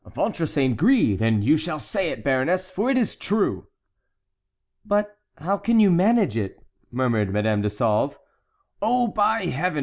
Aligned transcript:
"Ventre 0.03 0.47
saint 0.47 0.77
gris! 0.77 1.19
then 1.19 1.43
you 1.43 1.55
shall 1.57 1.79
say 1.79 2.09
it, 2.09 2.23
baroness, 2.23 2.71
for 2.71 2.89
it 2.89 2.97
is 2.97 3.15
true." 3.15 3.67
"But 4.83 5.15
how 5.37 5.57
can 5.57 5.79
you 5.79 5.91
manage 5.91 6.35
it?" 6.35 6.65
murmured 6.89 7.29
Madame 7.31 7.61
de 7.61 7.69
Sauve. 7.69 8.17
"Oh! 8.81 9.09
by 9.09 9.45
Heaven! 9.45 9.79